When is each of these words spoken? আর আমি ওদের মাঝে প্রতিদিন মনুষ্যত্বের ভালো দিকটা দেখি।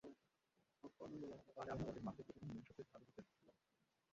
আর 1.57 1.67
আমি 1.69 1.83
ওদের 1.89 2.03
মাঝে 2.03 2.21
প্রতিদিন 2.27 2.47
মনুষ্যত্বের 2.49 2.87
ভালো 2.91 3.05
দিকটা 3.07 3.21
দেখি। 3.23 3.49